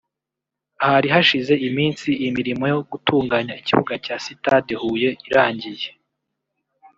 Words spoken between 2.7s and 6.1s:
yo gutunganya ikibuga cya sitade Huye irangiye